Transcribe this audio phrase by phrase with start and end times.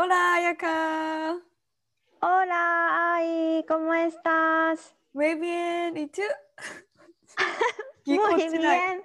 [0.00, 1.40] Hola, Ayaka!
[2.20, 4.94] Hola ay ¿cómo estás?
[5.12, 6.22] Muy bien, ¿y tú?
[8.06, 9.02] Muy ぎこちない bien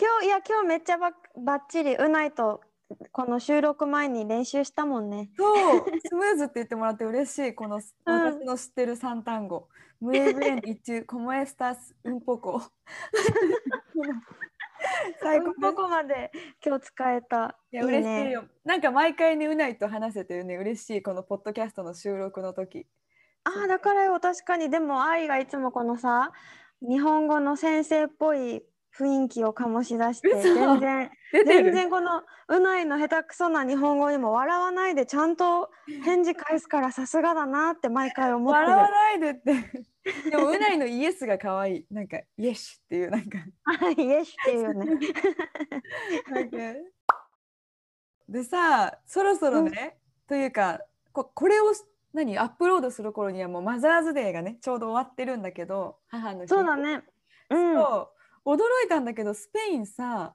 [0.00, 2.62] 今日いや今日めっちゃばばっちりうないと
[3.12, 9.68] この収録前に練習したもんねそう、スムーズって言ってもらって嬉しい、この私の知ってる三単語。
[10.00, 11.04] Muy bien, ¿y tú?
[11.04, 11.94] ¿Cómo estás?
[12.02, 12.72] Un poco.
[15.22, 16.30] 最高どこまで
[16.64, 17.58] 今日使えた。
[17.72, 18.44] いやいいね嬉しいよ。
[18.64, 22.86] なんか毎回ね、うないと話せてるね、嬉しい、このポッドキャストの収録の時。
[23.44, 24.70] ああだからよ確かに。
[24.70, 26.32] でも愛がいつもこのさ
[26.82, 28.62] 日本語の先生っぽい
[28.98, 31.10] 雰囲気を醸し出して嘘全然
[31.46, 35.70] 全然このうないの下手くそな日本語にも笑わないでちゃんと
[36.04, 38.66] 返事返すからさすがだなって毎回思ってる。
[38.66, 39.90] 笑わないでって。
[40.30, 41.86] でも、うないのイエスが可愛い。
[41.90, 43.38] なんか、イエシっていう、なんか。
[43.96, 44.98] イエスっていうね。
[46.30, 46.56] なんか
[48.28, 50.80] でさ、そろそろね、というか
[51.12, 51.72] こ、これを
[52.12, 52.38] 何？
[52.38, 56.48] アップロードする頃にはもうマザーズデーがね、ちょうど終わってるんだけど、母の日。
[56.48, 57.02] そうだね。
[57.50, 57.74] うん。
[57.74, 60.34] そう驚いたんだけどスペインさ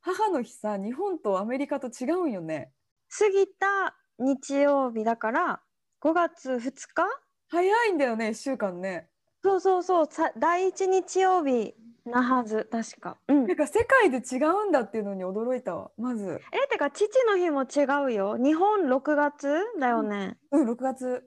[0.00, 2.72] 母の日さ日本とアメリカと違うんよね
[3.18, 5.60] 過ぎた日曜日だから
[6.02, 6.60] 5月2
[6.94, 7.06] 日？
[7.48, 9.08] 早いんだよね1週間ね
[9.42, 11.74] そうそうそうさ第一日曜日
[12.06, 13.18] なはず確か。
[13.28, 13.54] うんな。
[13.54, 18.36] んか世界で違うんだっていうのに驚いたわまずえてか父の日も違うよ。
[18.36, 19.48] 日本6月
[19.80, 20.38] だよね。
[20.52, 21.24] うん6月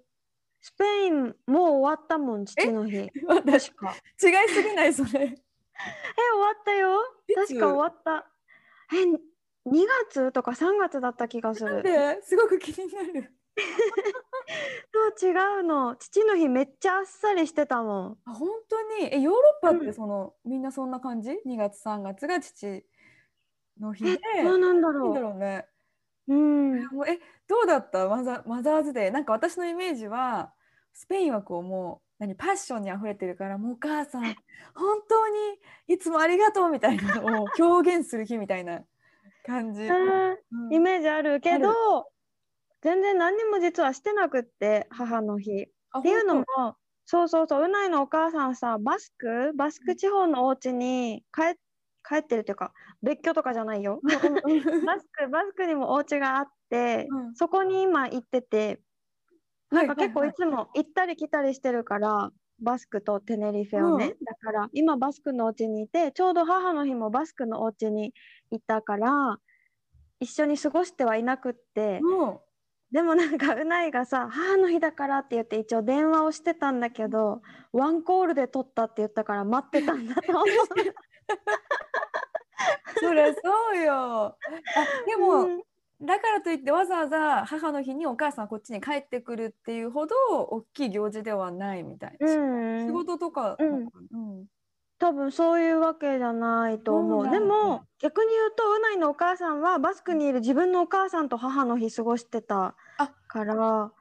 [0.61, 3.09] スペインもう終わったもん父の日。
[3.27, 3.93] 私確か。
[4.23, 5.35] 違いすぎないそれえ
[5.79, 6.99] 終わったよ。
[7.35, 8.27] 確か終わった。
[8.93, 9.03] え
[9.69, 11.83] 2月とか3月だった気がすなんる。
[11.83, 12.21] で？
[12.23, 13.35] すごく気になる
[15.21, 15.95] そう違うの。
[15.95, 18.17] 父の日めっちゃあっさりしてたもん。
[18.25, 19.13] あ本当に？
[19.13, 22.85] えヨーロッパってうんその、みんなそんな感じ？2月3月が父
[23.79, 25.65] の日でえどうなんだなんだろろうね
[26.27, 26.33] う。
[26.33, 26.85] うん。
[26.87, 28.07] もうえどうだった？
[28.07, 30.53] マザマザーズデーなんか私のイメージは
[30.93, 34.23] スペインはこうもう何パッションにあふれてるからもうお母さん
[34.75, 35.35] 本当に
[35.87, 38.81] いつもありがとうみたいなのを表現する日みたいな
[39.45, 39.83] 感じ。
[39.83, 42.11] えーうんイメージあるけあど
[42.81, 45.67] 全然何にも実はしてなくって母の日。
[45.91, 46.75] あっていうのも本
[47.05, 49.53] そうそうそううないのお母さんさバスク？
[49.55, 51.55] バスク地方のお家に帰
[52.07, 53.99] 帰ってるっていうか別居とかじゃないよ。
[54.05, 58.81] バスクバスクにもお家があって、うんそこに今行ってて
[59.71, 62.31] なんか結構はいいつも行ったり来たりしてるから、
[62.61, 68.13] バスクとテネリフェをね、うんだから今バスクのお家にいてちょうど母の日もバスクのお家に
[68.51, 69.37] 行ったから
[70.19, 72.43] 一緒に過ごしてはいなくって、も
[72.91, 77.41] でもなんかうないがさ母の日だからって言って一応電話をしてたんだけど
[77.71, 80.45] ワンコールで撮ったって言ったから待ってたんだと思う。
[80.45, 80.47] う
[82.99, 83.39] そりゃそ
[83.73, 83.93] うよ。
[83.95, 84.35] あ
[85.07, 85.61] でも、うん
[86.01, 90.15] だからといってわざわざ母の日にお母さんこっちに帰ってくるっていうほど
[90.49, 92.17] 大きい行事ではないみたい。
[92.19, 92.87] うん。
[92.87, 94.45] 仕事とかうん。
[94.97, 97.29] 多分そういうわけじゃないと思う。
[97.29, 103.91] でも逆に言うとうないのお母さんはバスクにいる自分のお母さんと母の日過ごしてたあから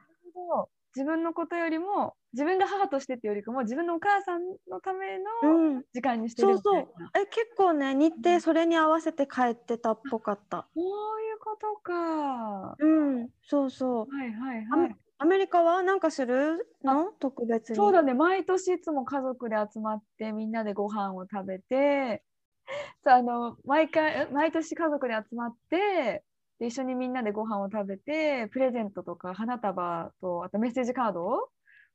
[0.95, 5.85] 自分のことよりも自分が母としてっていうよりかも自分のお母さんのためうのん。
[5.93, 10.69] 時間にしてるみたいな、そうえ結構ね日程それに合わせて帰ってたっぽかった。
[10.75, 11.93] そういうことか。
[11.93, 12.85] はう
[13.25, 13.29] ん。
[13.41, 14.07] そうそう。
[14.07, 14.99] いはいあはい。
[15.19, 17.11] アメリカはなんかするの？
[17.19, 17.77] 特別に。
[17.77, 18.13] そうだね。
[18.13, 22.23] 毎年いつも家族で集まってみんなでご飯を食べて
[23.03, 26.25] そうあの毎回え毎年家族で集まって
[26.59, 31.51] で一緒にみんなでご飯を食べてプレゼントとか花束とあとメッセージカード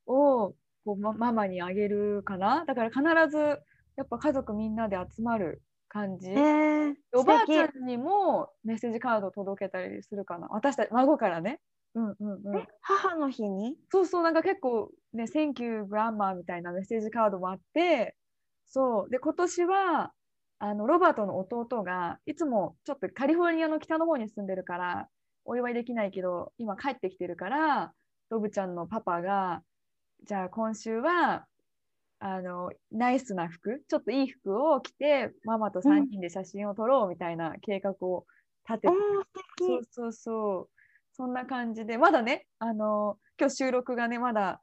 [0.06, 0.55] を
[0.85, 2.65] こう、ま、ママにあげるかな？
[2.67, 3.59] だから必ず
[3.97, 6.31] やっぱ家族みんなで集まる感じ。
[6.31, 10.49] えー、おばあちゃんにもメッセージカード届けたりするかな？
[10.51, 11.61] 私たち孫からね。
[11.95, 12.56] うんうんうん。
[12.56, 13.77] え、母の日に？
[13.91, 18.17] そうそうなんか結構ね「Thank you grandma」みたいなメッセージカードもあって
[18.67, 19.11] そう。
[19.11, 20.12] で今年は
[20.59, 25.09] あのロバートの弟がいつもちょっとカリフォルニアの北の方に住んでるから
[25.45, 27.93] お祝いできないけど今帰ってきてるから
[28.31, 29.62] ロブちゃんのパパが
[30.25, 31.47] じゃあ今週は
[32.19, 38.25] あのナイスな服ちょっといい服を着てママと3人で写真を撮ろうみたいな計画を
[38.67, 38.88] 立てて。
[38.88, 39.26] おー素
[39.59, 39.67] 敵。
[39.67, 40.69] そうそうそう。
[41.12, 44.61] そんな感じでまだねあの今日収録がねまだ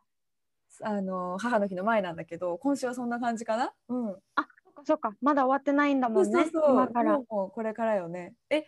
[0.81, 3.71] あの母の日の前なんだけど今週はそんな感じかな？
[3.89, 4.05] うん。
[4.07, 4.45] そっ
[4.81, 6.71] かそっかまだ終わってないんだもんねそうそうそう。
[6.73, 7.19] 今から。
[7.29, 8.33] もうこれからよね。
[8.49, 8.65] ええ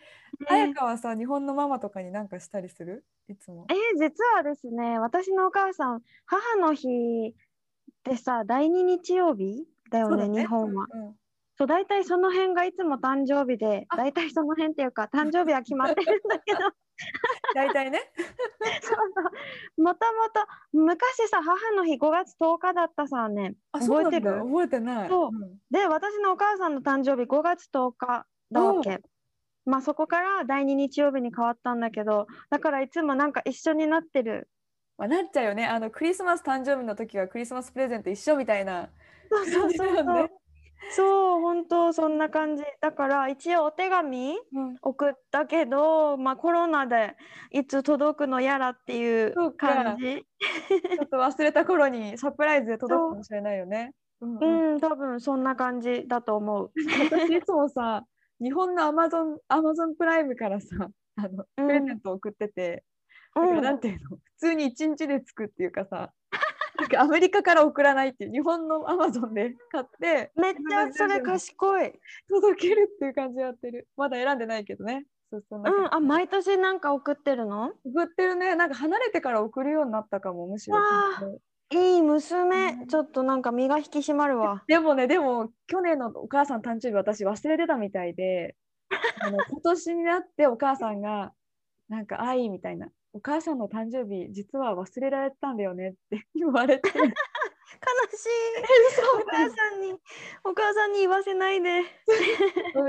[0.48, 3.04] 彩香はさ日本のママとかになんかしたりする？
[3.28, 3.66] いつも。
[3.70, 6.88] えー実はですね私のお母さん母の日
[7.28, 7.32] っ
[8.02, 10.86] てさ第二日曜日だよねそうだ日本は。
[10.90, 11.14] うん
[11.56, 13.96] そう大体その辺がいつも誕生日であ。
[13.96, 16.58] 大体その辺っていうか誕生日は決まってるんだけど。
[17.54, 18.00] 大体ね。
[18.82, 19.22] そうそ
[19.78, 19.82] う。
[19.82, 23.54] もともと昔さ母の日5月10日だったさね。
[23.72, 24.30] 覚えてる？
[24.30, 24.44] なんだ。
[24.44, 25.08] 覚えてない。
[25.08, 25.30] そう。
[25.30, 25.58] ん。
[25.70, 29.00] で私のお母さんの誕生日5月10日だわけ。
[29.64, 34.48] まあそこから第二日曜日に変わったんだけどだからいつもなんか一緒になってる。
[34.96, 35.66] まあ、なっちゃうよね。
[35.66, 38.88] あのクリスマス誕生日の時はクリスマスプレゼント一緒みたいな
[39.28, 40.04] そうそうそうそう。
[40.04, 40.30] ね。
[40.90, 42.64] そう本当そんな感じ。
[42.80, 44.76] だから一応お手紙うん。
[44.82, 47.16] 送ったけど、まあ、コロナで
[47.50, 50.24] いつ届くのやらっていう感じ。
[50.24, 53.92] ちょっと忘れた頃にサプライズで届くかもしれないよね。
[54.20, 56.70] うんううんん多分そんな感じだと思う。
[57.10, 58.04] 私いつもさ
[58.40, 60.66] 日本のアマゾンアマゾンプライムからさ
[61.16, 61.66] あのうん。
[61.66, 62.84] プレゼント送ってて、
[63.34, 64.16] だからなんていうの？
[64.16, 66.10] 普通に1日でつくっていうかさ
[66.98, 71.92] アメリカから送らないっていう日本のアマゾンで買ってめっちゃそれ賢い。
[72.28, 73.88] 届けるっていう感じでやってる。
[73.96, 75.06] まだ選んでないけどね。
[75.30, 77.72] そうそんうん、あ毎年なんか送ってるの？
[77.84, 78.54] 送ってるね。
[78.56, 80.78] なんか離れてから送るようになったかもむしろ。
[81.70, 82.86] いい娘、うん。
[82.86, 84.62] ちょっとなんか身が引き締まるわ。
[84.66, 88.56] でもねでも去年のお母さん誕生日私忘れてたみたいで
[89.20, 91.32] あの 今年になってお母さんが
[91.88, 98.28] なんか愛みたいなお母さんの誕生日実は忘れられてたんだよねって 言われて 悲しい。
[99.22, 99.92] お母さんに、
[100.44, 101.82] お母さんに言わせないで。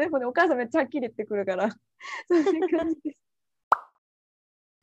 [0.02, 1.78] でもねお母さんめっちゃはっきり言ってくるからそ
[2.36, 3.20] ういう感じです。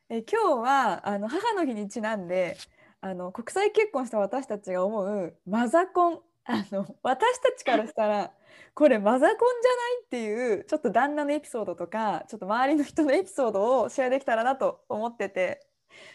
[0.09, 2.57] え今日はあの母の日にちなんで
[3.01, 8.31] あの国際結婚した私たちが思うマザコンあの私たちからしたら
[8.73, 15.65] これマザコンじゃないっていうちょっと旦那のエピソードとかちょっと周りの人のエピソードをシェアできたらなと思ってて、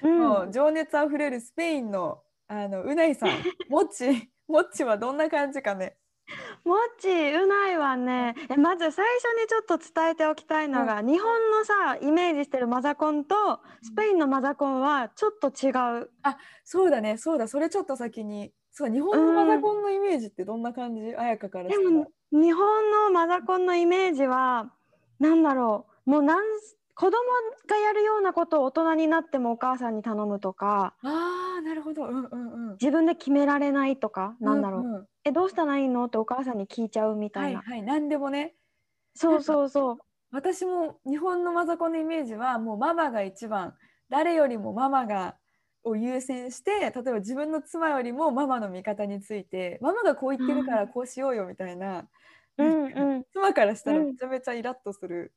[0.02, 3.30] うんもう情熱あふれるスペインのあのうないさん
[3.69, 5.96] もっちもっちはどんな感じかね？
[6.64, 15.70] もっちうないはねえまず最初にちょっと伝えておきたいのが、日本のさイメージしてるマザコンとスペインのマザコンはちょっと違
[16.02, 16.10] う。
[16.64, 18.52] そうだね、そうだ、それちょっと先に。
[18.78, 21.69] そう、日本のマザコンのイメージってどんな感じ、彩香から。
[21.69, 24.70] でも日本のマザコンのイメージは
[25.19, 26.44] なんだろうもうなん
[26.94, 27.12] 子供
[27.66, 32.04] がやるようなことを大人になってもお母さんに頼むとかああ、なるほど。
[32.04, 32.72] うんうんうん。
[32.75, 36.04] 自分で決められないとかなんだろう、んんえどうしたらいいの？
[36.04, 38.54] ってお母さんに聞いちゃうみたな、はいいはい、なんでもね。
[39.16, 39.98] そうそうそう
[40.31, 43.74] 私も日本のマザコンのイメージは、もうママが一番、
[44.08, 45.34] 誰よりもママが。
[45.84, 52.08] を優先して例えば自分の妻よりもママの味方についてママがこう言ってるからこうしようよみたいな、
[52.58, 53.25] うんうん。
[53.32, 54.06] 妻からしたらうん。
[54.08, 55.32] めちゃめちゃイラッとする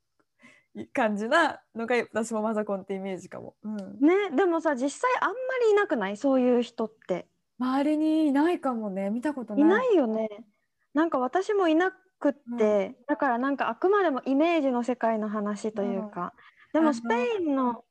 [0.94, 3.56] 感じなのが私もマザコンってイメージかも。
[3.64, 3.78] うん。
[3.78, 5.36] ねでもさ実際あんま
[5.66, 6.18] りいなくない？
[6.18, 7.28] そういう人って。
[7.60, 9.10] 周りにいないかもね。
[9.10, 9.62] 見たことない。
[9.62, 10.30] いないよね。
[10.94, 16.34] なんか私もいなくって、だからなんかあくまでもイメージの世界の話というか、
[16.74, 17.84] であのもスペインの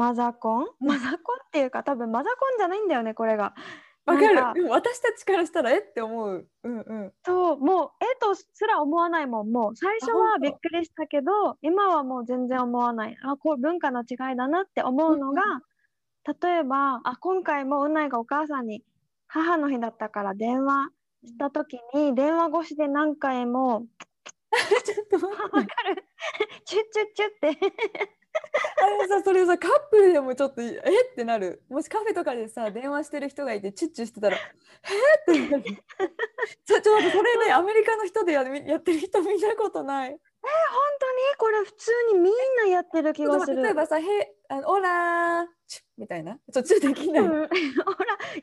[0.00, 3.54] マザコン、う んマザコンっていうか多分マザコンじゃないんだよねこれが。
[4.06, 4.68] わかる。
[4.70, 6.48] 私たちからしたらえって思う。
[6.64, 7.12] うんうん。
[7.22, 9.52] そうもうえとすら思わないもん。
[9.52, 13.18] もう最初はびっくりしたけど今はもう全然思わない。
[13.22, 15.42] あこう文化の違いだなって思うのが、
[16.24, 18.82] 例えばあ今回もうないがお母さんに
[19.26, 20.88] 母の日だったから電話
[21.26, 23.86] した時に電話越しで何回も
[24.84, 26.06] ちょっと わかる。
[26.64, 28.19] チュッチュッチュって
[28.82, 30.70] あれさそれさカップルでもちょっとえ？
[30.70, 31.62] ってなる。
[31.68, 34.40] もしカフェとかでさ電話してる人がいてチュッチュしてたらえ？
[35.32, 35.64] ってなる。
[36.64, 40.10] ちょちょっそれね アメリカの人でややってる人見たことない。
[40.10, 40.18] 本
[41.00, 41.36] 当に？
[41.38, 43.62] これ普通にみんなやってる気がする。
[43.62, 44.02] 例えばさ「へ
[44.48, 46.34] あのオラーチュッ」みたいな。
[46.34, 47.48] ちょっとチュッできない、うん、 ほら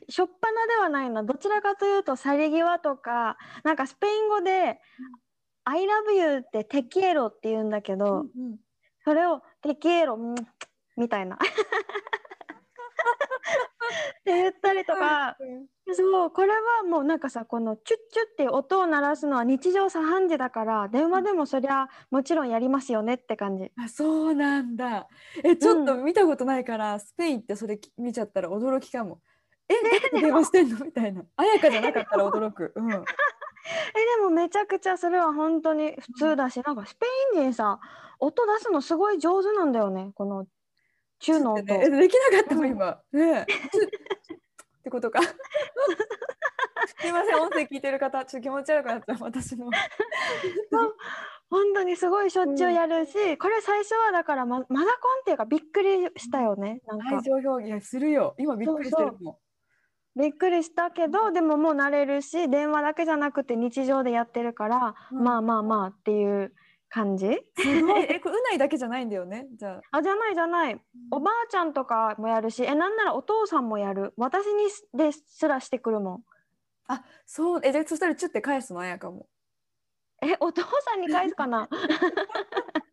[0.08, 1.22] しょっぱなではないな。
[1.24, 4.80] どちらかというと去り際とかなんかスペイン語で
[5.64, 8.22] 「I love you」って「テキエロ」って言うんだけど、うんう
[8.54, 8.58] ん。
[9.04, 10.34] それを「テキエロ」うん
[10.96, 11.36] みたいな。
[11.36, 11.38] っ
[14.24, 15.36] て言ったりとか、
[15.94, 23.72] そうこれはもうなんかさこのチュッチュっていう音を鳴らすのは日常茶飯事だから電話でもそりゃもちろんやりますよねって感じ。
[23.82, 25.08] あそうなんだ。
[25.42, 29.20] えちょっと見たことないから、スペインってそれき見ちゃったら驚きかも。
[29.68, 30.84] え誰と電話してんの？
[30.84, 31.22] みたいな。
[31.36, 32.72] 綾香じゃなかったら驚く。
[32.74, 33.04] うん
[33.94, 37.80] でもめちゃくちゃそれは本当に普通だし、なんかスペイン人さ
[38.18, 40.46] 音出すのすごい上手なんだよねこの
[41.20, 43.00] 中の音、ねえできなかったもんうん今。
[43.12, 43.52] ねえ。
[44.78, 45.20] ってことか。
[45.22, 45.34] す
[47.04, 49.70] みません音声聞いてる方ちょっと気持ち悪くなっちゃう私の。
[51.50, 58.34] 本当にすごいしょっちゅうやるし、これ最初はだからママザコンっていうかびっくりしたよねなんか愛情表現するよ。
[58.38, 59.36] 今びっくりしてるもん。
[60.16, 65.22] びっくりしたけどでももう慣れるし電話だけじゃなくて日常でやってるから、うん。
[65.22, 66.52] まあまあまあっていう
[66.88, 67.26] 感じ。
[67.56, 68.02] すごい。
[68.10, 69.46] えこれうないだけじゃないんだよね？
[69.56, 69.98] じゃあ。
[69.98, 70.80] あじゃないじゃない。
[71.10, 74.12] おばあちゃんとかもやるしえなんならお父さんもやる。
[74.16, 76.24] 私にすですらしてくるもん。
[76.88, 77.60] あそう。
[77.62, 78.80] えじゃあそしたらチュって返すの？
[78.80, 79.28] あやかも。
[80.22, 81.68] えお父さんに返すかな？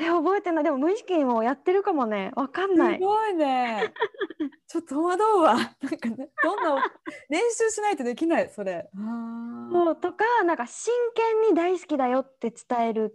[0.00, 0.64] え覚えてない。
[0.64, 2.30] でも無意識にもやってるかもね。
[2.36, 2.98] わかんない。
[2.98, 3.92] すごいね。
[4.66, 5.54] ちょっと戸惑うわ。
[5.54, 5.66] なん
[5.98, 6.82] かねどんな音
[7.28, 8.88] 練習しないとできないそれ。
[8.94, 9.72] あー。
[9.72, 13.14] そうとかなんか真剣に大好きだよって伝える。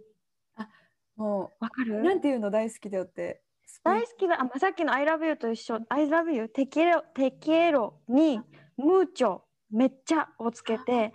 [1.16, 1.98] もわかる？
[2.00, 3.42] うなんていうの大好きだよって？
[3.82, 4.40] 大好きだ。
[4.40, 8.40] あまあさっきの「I love you」と一緒「I love you」テキエロテキエロに
[8.76, 11.12] 「ムーチョ」めっちゃをつけて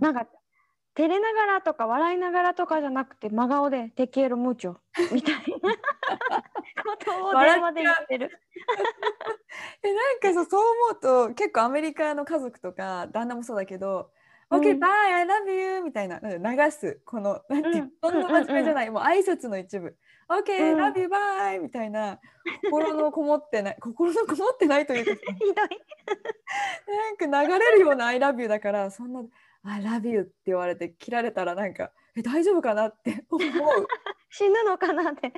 [0.00, 0.26] なんか
[0.98, 4.74] 照れながらとか笑いながらとかじゃなくて真顔で「テキエロムーチョ」
[5.14, 5.42] みたいな
[6.82, 8.30] ことを電話で言ってる。
[9.84, 14.10] えなんかさそう思うと結構アメリカの家族とか旦那もそうだけど
[14.50, 14.60] 「うん。
[14.60, 19.96] OK bye I love you」みたいな流すこのなんていううんそんな真面目じゃない、もう挨拶の一部
[20.28, 20.80] 「OK、うん。
[20.80, 22.18] love you bye」みたいな
[22.72, 25.54] 心のこもってない 心のこもってないというかひどい。
[27.30, 29.22] なんか流れるような「I love you」だからそんな
[29.64, 33.86] 「I love you」って言われて切られたらなんか「え大丈夫かな?」って思う。
[34.30, 35.32] 死ぬのかなって。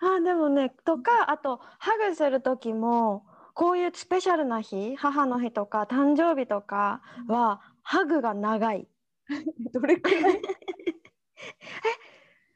[0.00, 8.88] あでもねとかあとハグする時もこういうスペシャルな日母の日とか誕生日とかはハグが長い
[9.72, 10.42] どれくらい？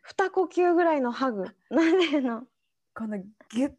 [0.02, 2.46] 二呼吸ぐらいのハグなんていうの？
[2.94, 3.72] このギュッ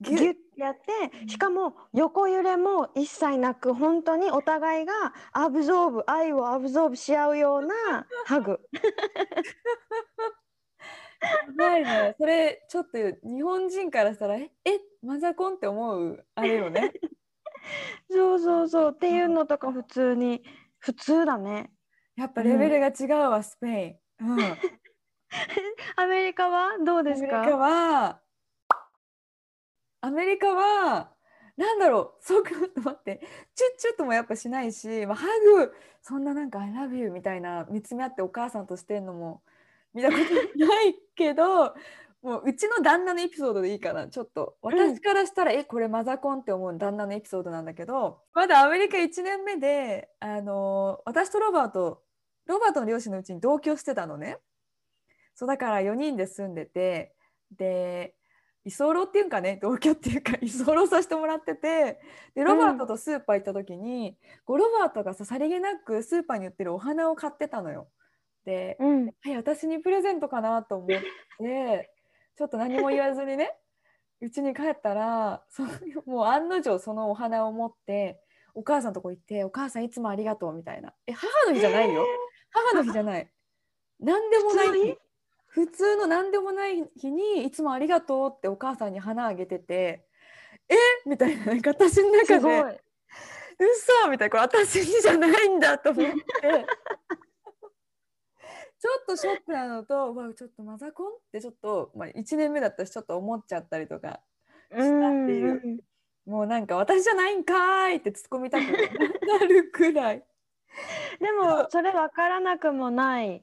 [0.00, 4.92] ギュッてやってしかも横揺れも一切なく本当にお互いが
[5.32, 7.74] アブゾーブ愛をアブゾーブし合うような
[8.26, 8.60] ハグ。
[11.56, 12.14] ないね。
[12.18, 16.24] それちょっと日本人からしたらええマザコンって思う？
[16.34, 16.92] あれよね。
[18.10, 18.92] そうそうそう。
[18.94, 20.42] っていうのとか普通に
[20.78, 21.72] 普通だね。
[22.16, 24.32] やっぱレベルが違うわ、スペイン。
[24.32, 24.40] うん、
[25.96, 28.20] アメリカはどうですアメリカかは
[30.00, 31.12] アメリカは
[31.56, 33.20] なんだろうそうかと待って。
[33.54, 35.26] チュッチュッともやっぱしないし、まあ、ハ
[35.56, 39.42] グそんななんか「I love you」みたいな見つめ合ってお母さんとしてんのも
[39.92, 41.74] 見たことないけど
[42.22, 44.08] もううちの旦那のエピソードでいいかな。
[44.08, 52.02] ちょっと私からしたら、えこれマザコンって思う旦那のエピソードなんだけどまだアメリカ1年目であの私とロバート
[52.46, 54.38] ロバートの両親のうちに同居してたのね。
[55.34, 57.14] そうだから4人で住んでて
[57.56, 58.14] で
[58.68, 62.00] 居候っていうかね同居っていうか 居候させてもらってて
[62.34, 67.88] でロバートとスーパー行った時に、こうロバートがささりげなくスーパーに売ってるお花を買ってたのよ。
[68.44, 69.06] でうん。
[69.06, 71.90] はい、私にプレゼントかなと思って
[72.36, 73.56] ちょっと何も言わずにね
[74.20, 75.70] うちに帰ったらその
[76.06, 78.20] もう案の定そのお花を持って
[78.54, 80.94] お母さんのとこ行って「お母さんいつもありがとう」みたいな。
[81.06, 82.04] え母の日じゃないよ。
[82.50, 83.30] 母の日じゃない。
[84.00, 84.98] 何でもない日
[85.58, 90.06] 普通の何でもない日にいつもありがとうってお母さんに花あげてて
[90.68, 90.76] え？
[91.04, 92.80] みたいななんか私の中で
[93.58, 96.12] 嘘みたいなこれ私にじゃないんだと思って。
[98.80, 104.20] ちょっとショックなのとうわちょっとマザコンってちょっと、まあ、1年目だったしちょっと思っちゃったりとか
[104.70, 105.60] したっていう。
[105.64, 105.80] うん
[106.24, 110.22] もうなんか私じゃないんかーいって突っ込みたくなるくらい。
[111.18, 113.42] でもそれ分からなくもない。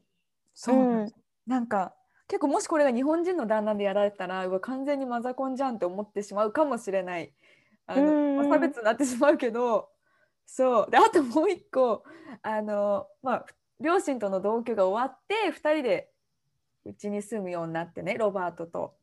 [0.53, 1.13] そう、うん。
[1.48, 1.95] なんか
[2.27, 7.32] 結構もしこれが日本人の旦那でやられたらうわ完全にマザコンじゃんって思ってしまうかもしれない
[7.88, 9.89] あの、差別になってしまうけど
[10.46, 12.03] そうであともう一個
[12.41, 13.46] あのまあ
[13.79, 16.10] 両親との同居が終わって2人で
[16.86, 18.96] うちに住むようになってねロバートと。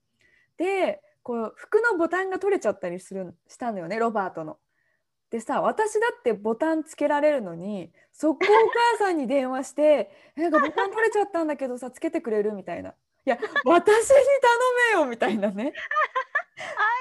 [0.57, 4.59] でこう服のボタンが取れちゃったりするしたのよねロバートの。
[5.31, 15.73] でさ私だってボタンつけられるのに速攻お母さんに電話して「なんかボタン取れちゃったんだけどさつけてくれる?」みたいな「いや私に頼めよ」みたいなね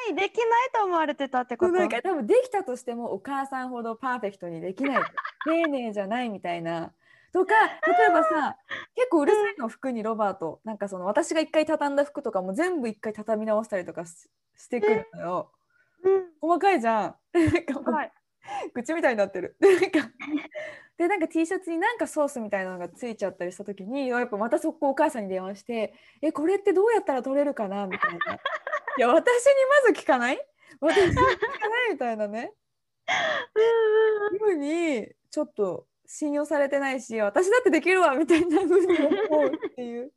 [0.08, 1.72] 愛できないと思われてたってこと？
[1.74, 5.04] なんか多分できたとしてもお母さんほどパーフェクトにできない
[5.46, 6.94] 丁寧じゃないみたいな。
[7.34, 7.54] とか
[7.88, 8.58] 例えばさ
[8.94, 15.52] 結構うるさいの服にロバートなんかその私が一回畳んだ服とかも全部一回畳み直したりとかししてくるのよ。
[16.04, 17.16] うん細かいじゃん。
[17.34, 18.12] なんかもうはい
[18.74, 19.56] 口みたいになってる。
[19.62, 20.00] でなんか
[21.02, 28.34] ででなんか T シャツになんかソースみたいなのがついちゃったりした時にやっぱまたそこお母さんに電話して「えこれってどうやったら取れるかな?」みたいな
[28.98, 29.54] 「いや私に
[29.88, 30.48] まず聞かない？
[30.80, 31.22] 私に聞か
[31.70, 32.54] ない?」みたいなね
[34.38, 38.98] ふうにちょっと信用されてないし私だってできるわみたいなふうに
[39.30, 40.12] 思うっていう。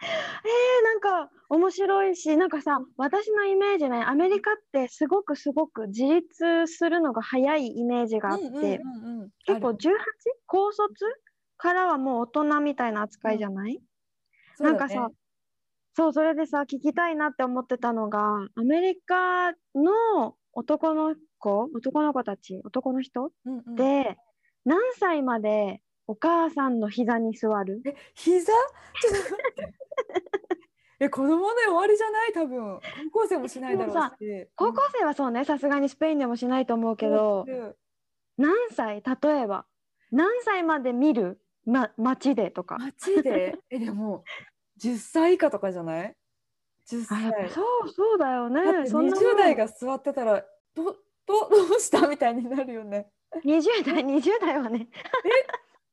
[0.00, 9.28] えー、なんか面白いしなんかさ私のイメージねアメリカってすごくすごく自立するのが早いイメージがあって、うんうんうんうん。
[9.44, 9.78] 結構ある。
[9.78, 9.90] 18?
[10.46, 10.88] 高卒
[11.56, 13.80] からはもう大人みたいな扱いじゃない、
[14.56, 14.78] そうだね。
[14.78, 15.10] なんかさ
[15.94, 21.68] そうそれでさ聞きたいなって思ってたのがアメリカの男の子？
[21.74, 22.60] 男の子たち？
[22.64, 23.32] 男の人？
[23.46, 23.74] うんうん。
[23.74, 24.16] で
[24.64, 27.82] 何歳までお母さんの膝に座る。
[27.84, 28.50] え膝？
[31.00, 32.32] え子供で終わりじゃない？
[32.32, 32.80] 多分。
[33.12, 34.48] 高校生もしないだろうし。
[34.56, 35.44] 高校生はそうね。
[35.44, 37.44] さすがにスペインでもしないと思うけど。
[37.46, 37.76] うん。
[38.36, 39.02] 何歳？
[39.22, 39.66] 例えば。
[40.10, 42.78] 何歳まで見る、ま、街でとか。
[42.78, 43.56] 街で？
[43.70, 44.24] えでも
[44.80, 46.16] 10歳以下とかじゃない
[46.88, 47.50] ？10歳。
[47.50, 48.86] そうそうだよね。
[48.86, 49.24] そんなもん。
[49.24, 50.94] 20代が座ってたらどど
[51.50, 52.06] どうした？
[52.08, 53.12] みたいになるよね。
[53.44, 54.88] 20代20代はね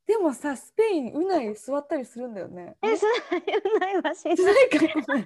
[0.08, 2.76] でもさスペインうない座ったりするんだよね。
[2.84, 3.44] えしない
[3.80, 4.38] ないはしない。
[4.38, 4.80] しないか。
[4.80, 5.26] ごめん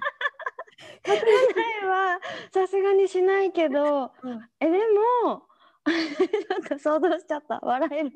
[1.80, 2.20] いは
[2.52, 4.48] さすがにしないけどうん。
[4.60, 4.78] えで
[5.24, 5.42] も
[5.84, 7.60] ちょっと想像しちゃった。
[7.62, 8.12] 笑える。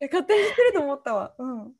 [0.00, 1.34] え勝手にしてると思ったわ。
[1.38, 1.60] うん。
[1.62, 1.66] うん。
[1.68, 1.72] う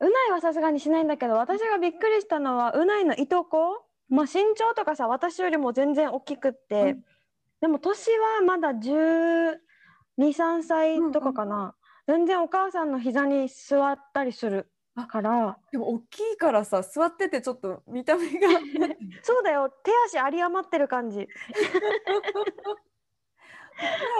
[0.00, 7.04] ないはさすがにしないんだけど私がびっくりしたのはうないのいとこまあ身長とかさ私よりも全然大きくって、うん。
[7.62, 11.74] でも年はまだ123歳とかかな、
[12.06, 15.58] 全然お母さんの膝に座ったりするあから。
[15.70, 18.48] でも大きいからさ座っててちょっと見た目が。
[19.22, 19.70] そうだよ。
[19.70, 21.20] 手足有り余ってる感じ。
[21.20, 21.26] お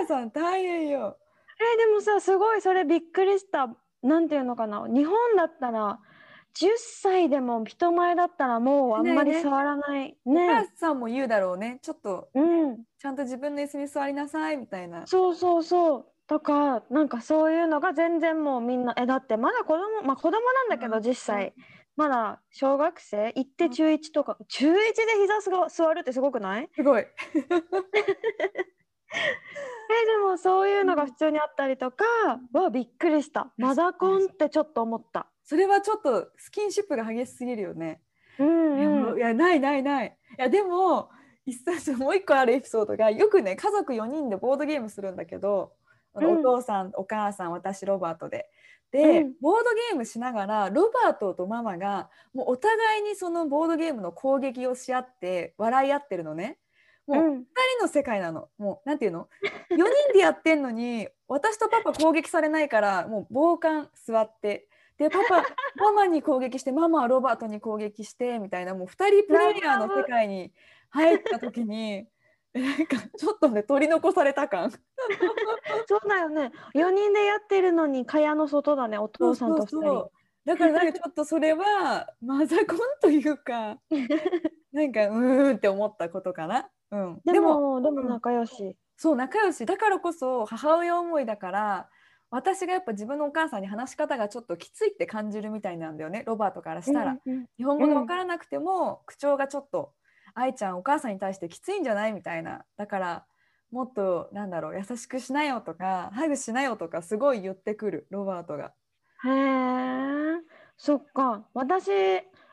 [0.01, 1.19] 母さん大変よ。
[1.75, 3.69] えでもさすごいそれびっくりした。
[4.03, 4.87] なんていうのかな。
[4.89, 6.01] 日本だったら
[6.55, 9.43] 10歳でも人前だったらもうあんまりね。
[9.43, 10.17] 触らない。
[10.25, 11.79] お母ねさんも言うだろうね。
[11.83, 12.85] ちょっとうん。
[12.99, 15.07] ちゃんと自分の椅子に座りなさいみたいな。
[15.07, 21.03] そうそうそうとかなんかそういうのが全然もうみんなえだってまだ子供まあ子供なんだけどうん。
[21.03, 21.55] 実際。
[21.95, 23.33] まだ小学生？
[23.37, 24.39] 行って中1とか。
[24.49, 24.81] 中1で
[25.21, 26.69] 膝すが座るってすごくない？
[26.75, 27.03] すごい。
[29.13, 32.05] えでもそういうのが普通にあったりとか
[32.53, 33.53] はびっくりした。
[33.59, 35.31] マザコンってちょっと思った。
[35.45, 38.01] それはちょっとスキンシップが激しすぎるよね、
[38.39, 40.19] うんいやもううんいやないないない。
[40.39, 41.11] いやでも
[41.45, 45.75] 一冊もう一個あるエピソードがよくね家族4人でボードゲームするんだけど、
[46.15, 48.49] うんお父さんお母さん私ロバートで。
[48.91, 56.59] で、うんボードゲームしながらロバートとママがもうお互いにそのボードゲームの攻撃をし合って笑い合ってるのね。
[57.07, 57.43] もうう2
[57.79, 58.49] 人の世界なの。
[58.59, 59.29] もうなんていうの
[59.71, 64.69] ?4 人でやってんのに私とパパ攻撃されないからもう傍観座って。
[64.99, 65.43] でパパ
[65.77, 70.53] ママに攻撃してママはロバートに攻撃してみたいなもう2人プレイヤーの世界に
[70.91, 72.07] 入った時にえ
[72.55, 74.71] なんかちょっとね取り残された感。
[75.89, 76.53] そうだよね。
[76.75, 80.11] 4人でやってるのに蚊帳の外だねお父さんと2人そう
[80.45, 83.79] だからなんかちょっとそれはマザコンというか
[84.73, 86.69] なんかうーんって思ったことかな。
[86.91, 88.09] うん、でもでもうん。
[88.09, 88.77] 仲良し。
[88.97, 89.65] そう仲良し。
[89.65, 91.89] だからこそ母親思いだから
[92.31, 97.19] 私がやっぱ自分のお母さんに話し方がちょっときついって感じるみたいなんだよねロバートからしたら。
[97.25, 97.47] うんうん。
[97.57, 99.93] 日本語が分からなくても、口調がちょっと
[100.35, 102.13] 愛ちゃんお母さんに対してきついんじゃない？
[102.13, 102.65] みたいな。
[102.77, 103.27] だから
[103.71, 108.73] もっとなんだろう優しくしなよとかハグしなよとかすごい言ってくるロバートが。
[109.25, 110.41] へえ
[110.77, 111.47] そっか。
[111.55, 111.91] 私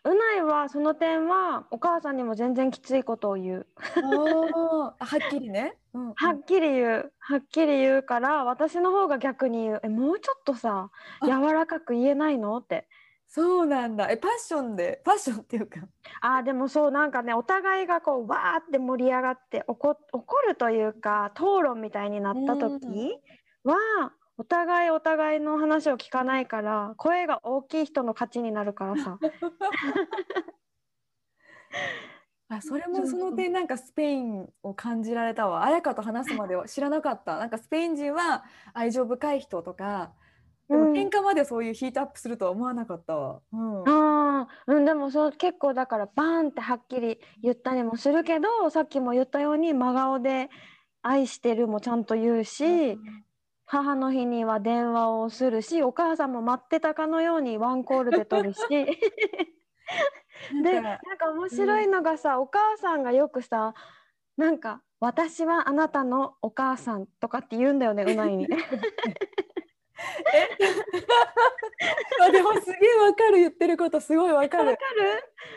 [0.06, 3.68] うないはその点はお母さんにも全然きついことを言う。
[3.98, 5.78] はっきりね。
[5.94, 6.14] うんうん。
[6.16, 7.14] はっきり言う。
[7.20, 10.90] はっきり言うから私の方が逆に言うえもうちょっとさ
[11.22, 11.26] あ。
[11.26, 12.58] 柔らかく言えないの？
[12.58, 12.88] って
[13.32, 14.10] そうなんだ。
[14.10, 15.82] えパッションでパッションっていうか。
[16.22, 23.20] あーでもそうなんかねお互いがこうわーって盛り上がって怒怒るというか討論みたいになった時
[23.64, 23.78] は
[24.40, 29.20] お互いお互いの話を聞かないから声が大きい人の勝ちになるからさ。
[32.52, 35.64] あそれもその点なんかスペインを感じられたわ。
[35.66, 37.38] 綾香と話すまでは知らなかった。
[37.38, 40.14] なんかスペイン人は愛情深い人とか
[40.70, 40.94] でもうん。
[40.94, 43.42] 喧嘩までそういうヒートアップするとは思わなかったわ。
[43.52, 43.90] うん。
[43.90, 44.74] あー。
[44.74, 50.50] うんでもそう結構だからバーンってはっきり言ったりもするけどさっきも言ったように真顔で
[51.02, 52.98] 「愛してる」もちゃんと言うし、
[53.66, 58.62] 母の日には電話をするしお母さんも待ってたかのようにワンコールで取るし。
[58.70, 58.88] で
[60.82, 63.74] ななんかか面白いのがさ、お母さんがよくさ
[64.38, 68.48] なんか「私はあなたのお母さん」とかって言うんだよねうないに。
[72.22, 73.38] あでもすげえわかる。
[73.38, 74.72] 言ってることすごいわかる。
[74.72, 74.80] わか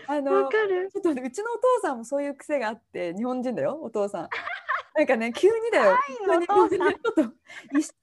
[0.08, 0.88] あるわのかる。
[0.90, 4.28] ちょっとうちのお父さんもそういう癖があって日本人だよお父さん。
[4.94, 5.98] なんかね急にだよ。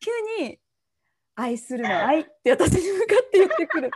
[0.03, 0.59] 急にに
[1.35, 2.07] 愛するの。
[2.07, 3.91] 愛って私に向かって言ってくる。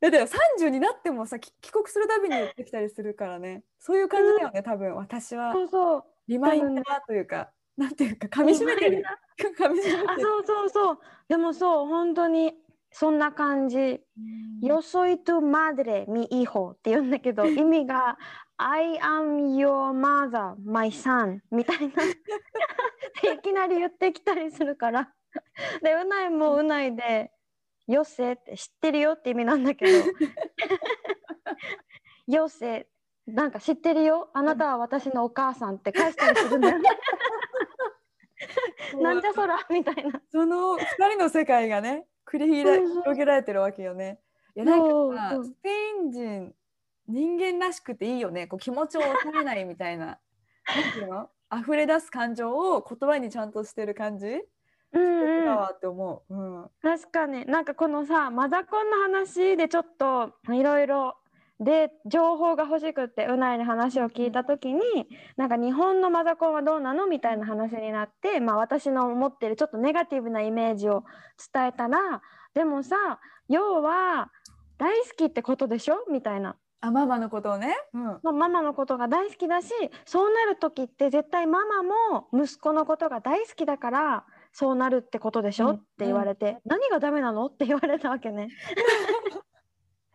[0.00, 0.18] だって
[0.60, 3.64] 30になってもさき帰国するたびに言ってきたりするからね。
[3.78, 4.94] そういう感じだよね多分。
[4.94, 5.52] 私は。
[5.52, 6.04] そうそう。
[6.28, 9.04] リマインダーというかなんていうか噛み締めてる。
[9.38, 10.04] 噛み締めてる。
[10.10, 10.98] あそうそうそう。
[11.28, 12.54] でもそう本当に
[12.90, 14.00] そんな感じ
[14.60, 18.18] 「Yo soy tu madre mi hijo」って言うんだけど 意味が
[18.58, 21.94] 「I am your mother my son」みたいな。
[23.22, 25.14] でいきなり言ってきたりするから。
[25.82, 27.30] でうないもうないで
[27.86, 30.04] 「よせ」って知ってるよって意味なんだけど
[32.26, 32.88] 「よせ」
[33.28, 34.30] なんか知ってるよ。
[34.32, 36.88] あなたは私のお母さんって返したりするんだよね
[38.96, 40.20] なんじゃそらみたいな。
[40.30, 44.20] その2人の世界がね繰り広げられてるわけよね。
[44.56, 46.54] いやなんかさスペイン人
[47.06, 48.46] 人間らしくていいよね。
[48.46, 50.18] こう気持ちを抑えないみたいな。
[50.74, 51.30] なんていうの？
[51.50, 54.42] 溢れ出す感情を言葉にちゃんとしてる感じ？
[54.92, 55.46] うんうん。
[55.46, 56.34] わって思う。
[56.34, 56.70] うん。
[56.82, 57.46] 確かに。
[57.46, 61.16] なんかこのさマザコンの話でちょっといろいろ
[61.60, 64.80] で情報が欲しくってうないに話を聞いた時に
[65.36, 71.02] なんか日本のマザコンはどうなのみたいな話になって、まあ、私の思ってるちょっとネガティブなイメージを
[71.52, 72.22] 伝えたら
[72.54, 73.18] でもさ
[73.48, 74.30] 要は
[74.78, 76.04] 大好きってことでしょ？
[76.10, 76.56] みたいな。
[76.80, 77.76] あママのことをね。
[77.92, 79.72] うんまあママのことが大好きだし
[80.04, 87.46] そうなる時って絶対ママも息子のことが大好きだからそうなるってことでしょ、うんって言われて、何がダメなの？
[87.46, 88.46] って言われたわけね。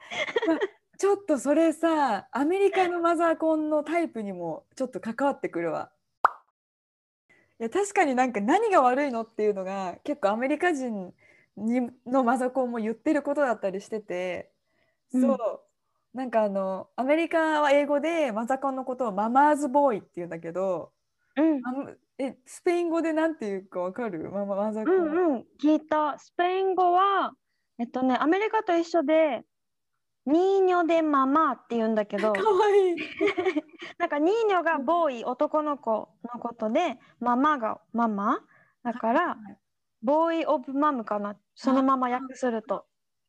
[1.04, 5.92] ちょっとそれさアメリカのマザーコンのタイプにもちょっと関わってくるわ。
[7.60, 11.13] いや確かになんか何が悪いのっていうのが結構アメリカ人
[11.58, 14.50] にのマザコンも言ってることだったりしてて。
[15.12, 15.38] そう、うん
[16.13, 20.92] なんかあのアメリカは英語でマザコンのことをママーズボーイって言うんだけど
[21.36, 21.62] うん
[22.18, 24.30] えスペイン語でなんていうかわかる？
[24.32, 24.96] マママザコン。
[24.96, 25.46] うんうん。
[25.62, 26.18] 聞いた。
[26.18, 27.34] スペイン語は
[27.78, 29.44] えっとねアメリカと一緒で
[30.26, 32.34] ニーニョでママって言うんだけど。
[33.98, 38.40] なんかニーニョがボーイ男の子のことでママがママ。
[38.84, 39.38] だから
[40.02, 41.38] ボーイ・オブ・マムかな。
[41.56, 42.86] そのまま訳すると。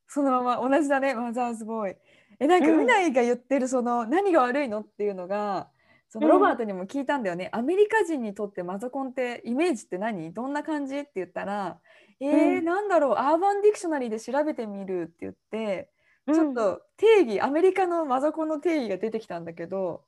[0.09, 1.15] そのまま同じだね。
[1.15, 1.97] マザーズボーイ。
[2.41, 2.81] えなんかうん。
[2.81, 5.71] うないが言ってるその何が悪いのっていうのが
[6.09, 10.33] そのうんロバートにも聞いたんだよね、アメリカ人にとってマザコンってイメージって何？
[10.33, 10.99] どんな感じ？
[10.99, 11.81] って言ったら
[12.21, 12.65] えーうん。
[12.65, 13.15] なんだろう。
[13.17, 15.91] アーバンディクショナリーで調べてみるって言って
[16.27, 20.05] ちょっうんと定義、アメリカのマザコンの定義が出てきたんだけど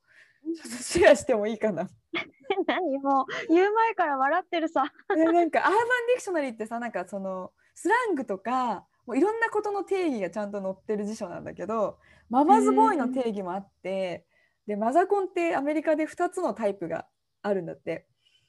[0.55, 1.89] ちょっとシェアしてもいいかな。
[2.67, 4.85] 何もう言う前から笑ってるさ。
[5.17, 5.77] えなんかアーバン
[6.07, 11.99] ディクショナリーってさなんかそのスラングとかもういろんなことの定義がちゃんと載ってる辞書なんだけど
[12.31, 14.25] ママズボーイの定義もあって
[14.67, 17.07] でマザコンってアメリカで2つのタイプが
[17.43, 18.07] あるんだって。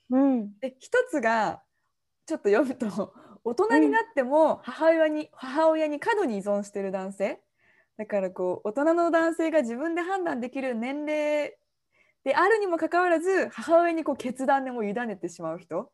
[0.09, 0.57] うん。
[0.59, 0.75] で1
[1.09, 1.61] つが
[2.25, 7.41] ちょっと読むと 大人になっても母親に、母親に過度に依存してる男性
[7.97, 11.53] だからこう大人の男性が自分で判断できる年齢
[12.23, 15.91] であるにもかかわらず母親にこう決断でも委ねてしまう人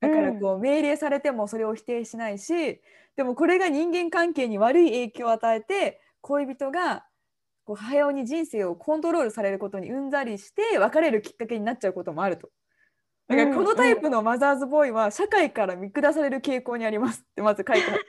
[0.00, 2.80] だからこう命令されてもそれを否定しないし
[3.16, 7.06] でもこれが人間関係に悪い影響を与えて恋人が
[7.64, 12.48] こう母親に人生をコントロールされることにうんざりして別れるきっかけになっちゃうこともあると。
[13.28, 18.06] だからこのタイプのマザーズボーイは社会から見下される傾向にありますってまず書いてある。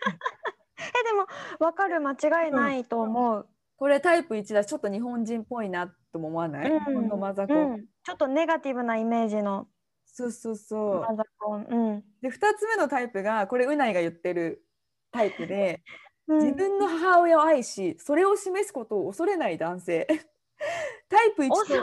[0.78, 1.28] えでも
[1.60, 3.48] 分かる間違いないと思う。
[3.78, 7.74] これタイプ1だしちょっと日本人っぽいなとも思わない、うん日本のマザコうン。
[7.74, 9.68] んちょっとネガティブなイメージの
[10.06, 11.02] そうそうそう。
[11.02, 11.64] マザコン。
[11.70, 14.66] うんで2つ目のタイプがこれうないが言ってる
[15.12, 15.84] タイプで
[16.28, 16.40] うん。
[16.40, 20.08] 自分の母親を愛しそれを示すことを恐れない男性。
[21.10, 21.80] タイプ1と タイ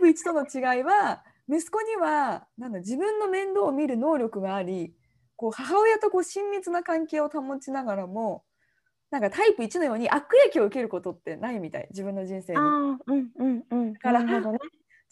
[0.00, 4.94] プ1との違いは息子にはなんだ自分の面倒を見る能力があり
[5.36, 8.44] こう母親とこう親密な関係を保ちながらも
[9.10, 12.58] なんかタイプ1のように悪影響を受けることってないみたい自分の人生に。
[12.58, 13.94] うんうんうん。
[13.94, 14.22] から。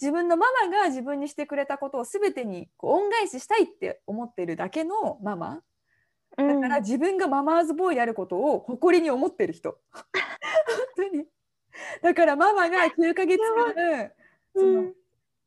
[0.01, 5.61] 自分のママが自分にしてくれたことを全てにこう恩返ししたいって思ってるだけのママ
[6.37, 10.05] だだから自分がママーズボーイであることを誇りに思ってる人本
[10.97, 11.25] 当に
[12.03, 14.11] だからママが9ヶ月間
[14.57, 14.93] その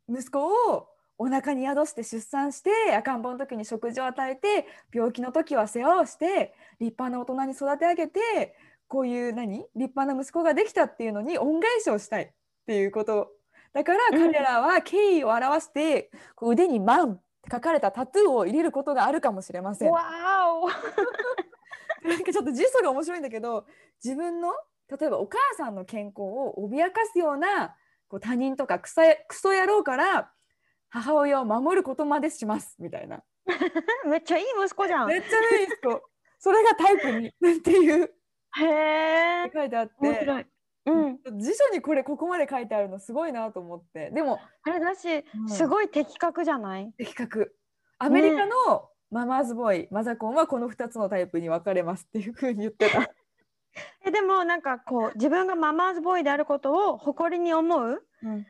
[0.07, 0.87] 息子を
[1.23, 8.55] お腹に宿して出産して赤ん坊の時に食事を与えて病気の時は世話をして立派な大人に育て上げて
[8.89, 9.59] こういう何？
[9.59, 12.31] 立派な息子ができたっていうのに恩返しをしたいっ
[12.67, 13.31] ていうこと。
[13.73, 14.31] だからうん。
[14.31, 19.91] 彼らは敬意を表してこう腕に「マン」っ書かれたタトゥーを入れることがあるかもしれません。
[19.91, 20.47] わー
[22.05, 22.07] お。
[22.07, 23.65] なんかちょっと辞書が面白いんだけど
[24.03, 24.49] 自分の
[24.89, 27.75] 例えばお母さんの健康を脅かすような
[28.09, 30.31] こう他人とかクソクソ野郎から
[30.93, 33.23] 母親を守ることまでしますみたいな。
[34.05, 35.11] めっちゃいい息子じゃん。
[35.11, 36.03] へめっちゃいい人
[36.37, 38.13] それがタイプにっていう。
[38.61, 39.49] え。
[39.51, 39.93] 書いてあって。
[40.01, 40.45] 面白い。
[40.85, 41.19] うん。
[41.39, 44.11] 辞書にこれここまで書いてあるのすごいなと思って。
[44.11, 45.49] でもあれだし、うん。
[45.49, 46.93] すごい的確じゃない？
[46.95, 47.55] 的確。
[47.97, 53.09] アメリカのママーズボーイ、マザコンはこの2つのタイプに分かれますっていうふうに言ってた。
[54.05, 58.05] えでもなんかこう自分がママーズボーイであることを誇りに思う？
[58.21, 58.45] うん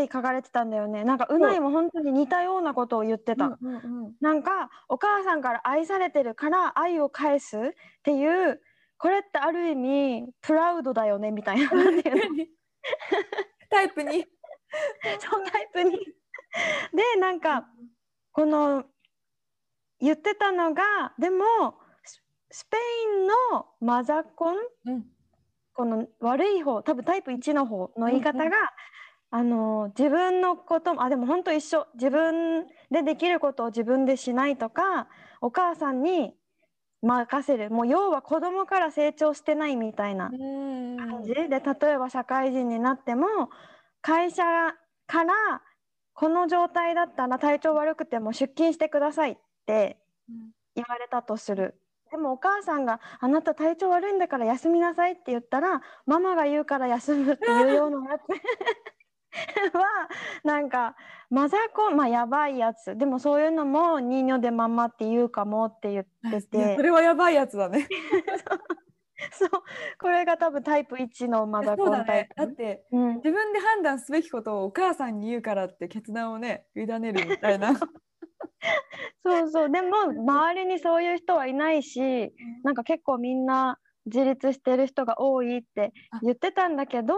[0.00, 1.04] って書かれてたんだよね。
[1.04, 3.44] なんかうないも本当に似たようなことを言ってた。
[3.44, 7.60] うんうんうんなんかお母さんから愛されてるから愛を返すっ
[8.02, 8.60] ていう
[8.98, 11.68] これってある意味プラウドだよねみたいな
[13.70, 14.26] タイプに？
[15.20, 15.92] そのタイプに。
[16.92, 17.68] でなんか
[18.32, 18.84] この
[20.00, 21.44] 言ってたのがでも
[22.02, 24.56] ススペインのマザコン？
[24.86, 25.04] うん
[25.76, 28.50] この悪い方多分タイプ1の方の言い方が、うん
[29.36, 31.88] あの自分のこともあでも本当一緒。
[31.94, 35.08] 自分でできることを自分でしないとか
[35.40, 36.34] お母さんに
[37.02, 37.68] 任せる。
[37.68, 40.96] もう要は子供から成長してないみたいなうん。
[40.96, 41.34] 感じ。
[41.34, 43.50] で例えば社会人になっても
[44.02, 44.44] 会社
[45.08, 45.34] から
[46.12, 49.98] この状態だったら体調悪くても出勤してくださいって
[50.76, 51.80] 言われたとする。
[52.12, 58.12] でもお母さんが「あなた体調悪いんだから休みなさい」って言ったらママが言うから休むっていうような。
[58.12, 58.22] や つ
[59.74, 60.08] は
[60.44, 60.96] なんか
[61.30, 67.88] マザコンまあやばいやつでもそういうのも「ニーニョでママ」って言うかもって言っててそれはやばいやつだね。
[69.32, 69.48] そう
[69.98, 72.28] これが多分タイプ1のマザコンタイね。
[72.36, 72.56] だっプ。
[72.56, 77.72] てうん自分で判断すべきことをお母さんに言うからって決断をね委ねるみたいな。
[79.24, 85.92] そうそうでも周りにそういう人はいないしなんか結構みんな自立してる人が多いって
[86.22, 87.14] 言ってたんだけど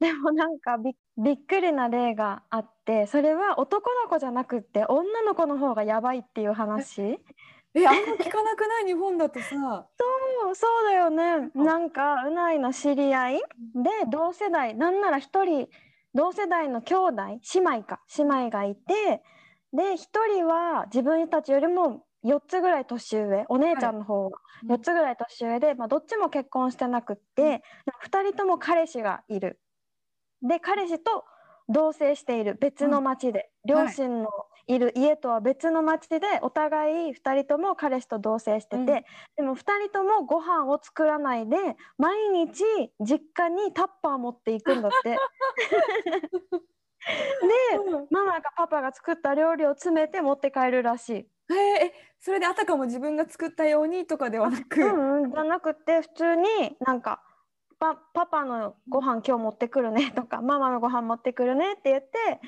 [0.00, 7.20] でもなんかびびっくりな例があってそれは男の子じゃなくって女の子の方がやばいっていう話。
[7.72, 9.48] えあんま聞かなくない日本だとさ。
[9.50, 11.50] そうそうだよね。
[11.54, 13.42] うんなんかうないの知り合いで
[14.10, 15.68] 同世代なんなら一人
[16.14, 17.22] 同世代の兄弟
[17.54, 19.22] 姉妹か姉妹がいて
[19.72, 24.72] で一人は自分たちよりも4つぐらい年上お姉ちゃんの方はうん。
[24.72, 27.60] 4つぐらい年上で、まあ、どっちも結婚してなくって、でも
[28.04, 29.58] 2人とも彼氏がいる
[30.42, 31.24] で彼氏と
[31.68, 34.28] 同棲している別の町で、両親の
[34.66, 38.84] いる家とは別の町でお互い2人とも彼氏と同棲してて、うん。
[38.84, 39.04] で
[39.42, 41.56] も2人ともご飯を作らないで
[41.98, 42.62] 毎日
[43.00, 45.16] 実家にタッパー持っていくんだって。
[47.00, 51.14] でママがパパが作った料理を詰めて持って帰るらしい。
[51.50, 51.56] えー。
[51.86, 54.82] えそれであたかも自分が作ったようにとかではなく？
[54.82, 57.22] うんうん、じゃなくて普通になんか
[57.80, 62.40] パパパのご飯今日持ってくるねとか ママのご飯持ってくるねって言って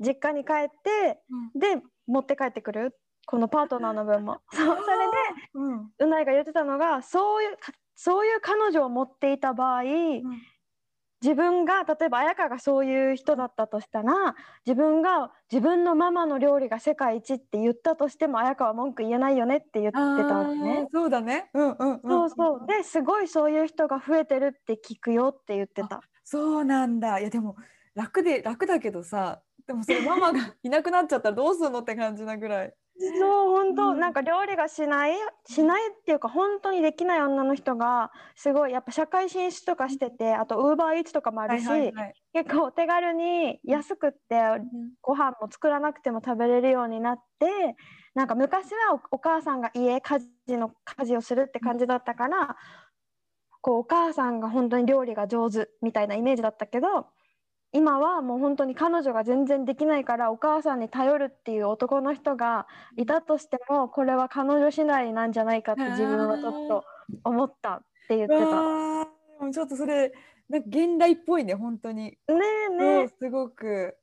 [0.00, 1.22] 実家に帰って
[1.54, 4.42] で持って帰ってくるこのパートナーの分も。
[4.52, 5.12] そうそれで
[5.54, 5.92] うん。
[5.98, 9.82] うないが言ってたのがそういうかそういう彼女を持っていた場合、
[11.24, 14.34] 自分が例えば綾香がそういう人だったとしたら
[14.66, 20.86] 自分が自分のママの料理が世界一って言ったとしても綾香は文句言えないよねって言ってたわけね。
[20.92, 21.50] そうだね。
[21.54, 22.00] うんうんうん。
[22.06, 26.02] そうそうですごいそういう人が増えてるって聞くよって言ってた。
[26.24, 27.20] そうなんだ。
[27.20, 27.56] いやでも
[27.94, 32.74] 楽で楽だけどさ、でもそれママがいなくなっちゃったらどうするのって感じなぐらい。
[32.96, 35.12] そう本当、うんなんか料理がしない
[35.46, 41.92] しないっていうか本当にできない女の人がすごいやっぱ社会進出とかしててあとウーバーイーツとかもあるし、い。
[42.32, 44.18] 結構手軽に安くって
[45.00, 47.76] ご飯も作らなくても食べれるようになって
[48.14, 52.56] なんか昔はおお母さんが家家事の家事をするって感じだったから
[53.60, 57.06] こうお母さんが本当に料理が上手みたいなイメージだったけど
[57.74, 66.84] 今はもう本当に彼女が全然できないからお母さんに頼るっていう男の人がいたとしてもこれは彼女次第なんじゃないかって自分はちょっと
[67.24, 69.52] 思ったって言ってた。
[69.52, 70.12] ちょっとそれ
[70.48, 72.04] なんか現代っぽいね本当に。
[72.04, 73.96] ねえねえすごく。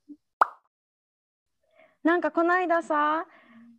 [2.04, 3.26] なんかこの間さ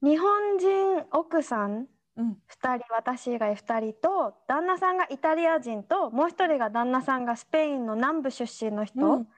[0.03, 2.39] 日本人奥さんうん。
[2.63, 9.29] 2人私以外2人と旦那さんがイタリア人ともう1人が旦那さんがスペインの南部出身の人、うん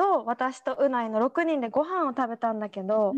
[0.00, 3.12] と私とうないの6人でご飯を食べたんだけど、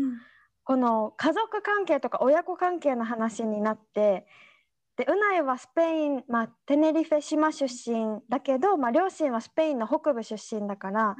[0.65, 4.27] この家族関係とか親子関係の話になって
[4.97, 11.15] でうないはスペイン、まあ、テネリフェ島出身だけど、まあ、両親はスペインの北部出身だから、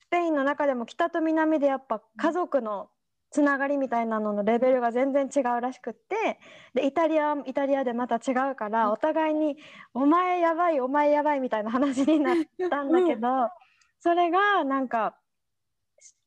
[0.00, 2.88] スペインの中でも北と南でやっぱ家族の
[3.30, 6.40] つながりみたいなののレベルが全然違うらしくって
[6.74, 9.58] でイタリアイタリアでまた違うからお互いに
[9.92, 12.36] 「お前やばいお前やばい」みたいな話になっ
[12.70, 13.28] たんだけど、
[14.00, 15.16] それがなんか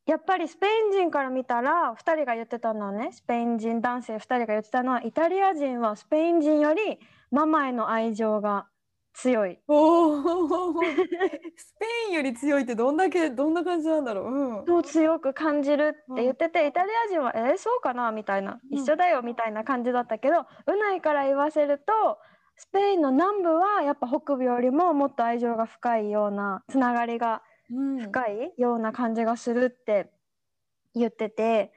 [0.06, 8.68] やっぱりスペイン人から見たら2人が言ってたのはねスペイン人男性2人が言ってたのはイタリア人はスペイン人よりママへの愛情が
[9.14, 9.60] 強い。
[9.68, 10.74] おお
[11.56, 18.78] スペインより強いってどんだけどんな感じなんだろう、うん、と強く感じるって言ってて、イタリア人は「えーそうかな?」みたいな「うん。
[18.78, 22.20] 一緒だよ」みたいな感じだったけど、うないから言わせると
[22.56, 30.12] スペインの南部はやっぱ北部よりももっと愛情が深いようなつながりがうん、深いような感じがするって
[30.94, 31.72] 言ってて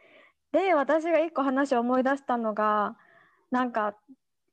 [0.53, 2.97] で私が一個話を思い出したのが
[3.51, 3.95] なんか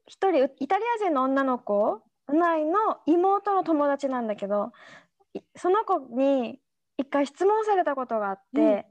[0.06, 4.72] 一人イタリア人の女の子うないの妹の友達なんだけど
[5.34, 6.60] いその子に
[6.98, 8.84] 一回質問されたことがあって、うん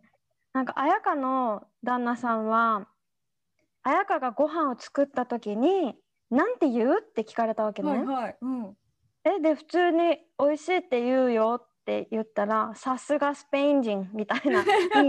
[0.52, 2.88] なんか綾香の旦那さんは
[3.82, 5.96] 綾香がご飯を作った時に
[6.30, 7.90] 「なんて言う?」って聞かれたわけね。
[7.90, 8.76] はいはい、うん、
[9.24, 14.62] えで普通に「美味しいって言うよ」って言ったら「さすがスペイン人」みたいな
[15.03, 15.09] 「い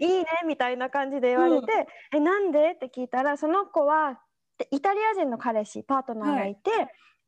[0.00, 4.20] いいいね」みたいな感じで言われて「えなんで?」って聞いたらその子は
[4.56, 6.70] でイタリア人の彼氏パートナーがいて、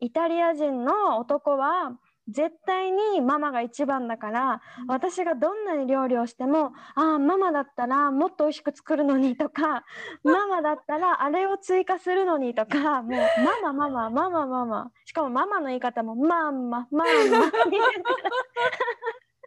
[0.00, 4.86] イタリア人の男は絶対にママが一番だから、うん。
[4.88, 9.84] 私がどんなに料理をしても「ああママだったらもっと美味しく作るのに」とか
[10.24, 13.20] 「ママだったらあれを追加するのに」とかもう
[13.62, 17.84] 「ママママママママ」しかもママの言い方も「マンママンマ」みたいな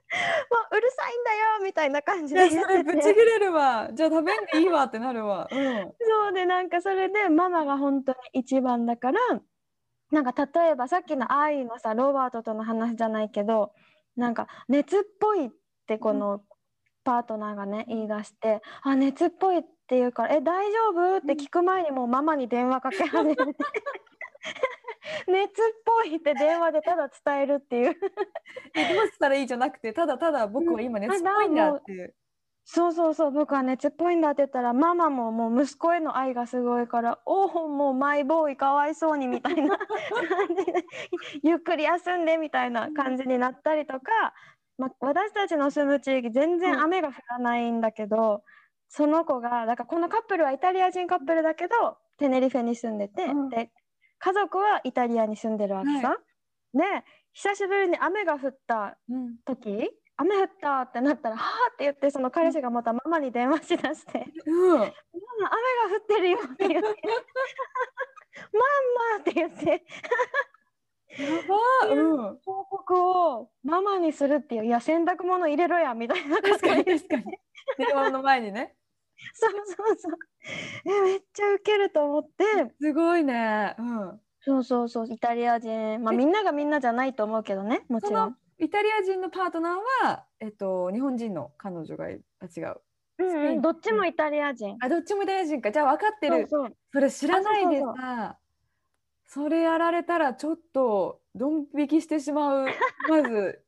[0.09, 3.89] もううるさいんだよみたいな感じで言それぶち切れるわ。
[3.93, 9.19] じゃあ食べんでいいわってなるわ、うん、そうでなんかそれでママが本当に一番だから
[10.11, 13.73] なんか例えばさっきの愛のさロバートとの話じゃないけど
[14.15, 15.49] なんか熱っぽいっ
[15.85, 16.41] てこの
[17.03, 23.43] パートナーがね言い出して「あ熱っぽい」って言うから「え大丈夫?」って聞く前にもうママに電話かけ始めて
[25.27, 27.95] 熱っぽいって電話でただ伝えるっていう。
[28.75, 32.15] えどうしたらいいじゃなくてただただ僕は今熱っぽいんだっていう、
[32.69, 33.31] そうそうそう。
[33.31, 39.87] 僕は熱っぽいんだって言ったらママももう息子への愛がすごいから「おおもうマイボーイかわいそうに」みたいな 感
[40.53, 40.85] じで
[41.43, 44.33] ゆっくり休んでみたいな感じになったりとか、
[44.77, 48.43] まあ、私たちの住む地域全然雨が降らないんだけど、
[48.89, 53.49] その子がだからこのカップルはイタリア人カップルだけどテネリフェに住んでて、うん。
[53.49, 53.71] で
[54.19, 56.17] 家族はイタリアに住んでるわけさ。
[56.73, 56.83] で
[57.31, 66.87] 久しぶりに雨が降ったうん、時雨降ったってなったら「はあ」って言ってその彼氏がまたママに電話しだして「うん、ママ雨が降ってるよ」って言って
[68.53, 69.85] 「マンマ」って言って。
[71.17, 72.37] やばうん。
[72.45, 77.23] 報告をママにするっていう「いや洗濯物入れろや」みたいな確かに確かに。
[77.77, 78.75] 電話の前にね。
[79.33, 80.13] そうそうそう
[80.85, 82.43] えめっちゃウケると思って。
[82.79, 83.75] すごいね。
[83.79, 84.21] うん。
[84.41, 86.03] そうそうそうイタリア人。
[86.03, 88.37] まあみんながみんなじゃないと思うけどねもちろん。
[88.59, 92.81] イタリア人のパートナーはえっと日本人の彼女がいあ違う。
[93.19, 94.77] うんうん、どっちもイタリア人。
[94.79, 95.71] あどっちもイタリア人か。
[95.71, 96.47] じゃあ分かってる。
[96.49, 96.75] そうそう。
[96.93, 98.37] それ知らないでさ
[99.25, 102.65] それやられたらちょっとドン引きしてしまう。
[103.09, 103.63] まず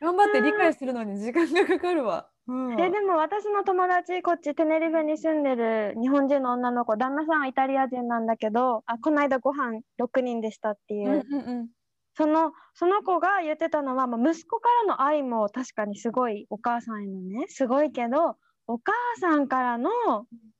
[0.00, 2.28] 頑張って理解するのに時間がかかるわ。
[2.48, 11.68] うん、えでも私の友達こっちテネリフェに住んでる日本人の女の子旦那さんはイタリア人なんだけどあこの間ご飯6人でしたっていう、うんうんうん
[12.16, 19.90] そのその子が言ってたのは、まあ、息子からの愛も確かにすごいお母さんへのねすごいけどお母さんからの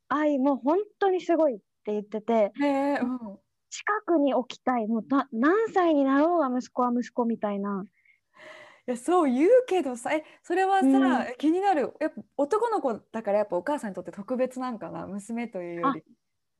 [0.08, 3.38] 愛も本当にすごいって言っててうん
[3.70, 7.84] 近くに置きたいもうな何歳になろうが息子は息子みたいな。
[8.88, 16.04] いやそう言うけどさえそれはさ、うんえ気になるやっぱ男の子だからやっぱお母さんにとって特別なんかな娘というより。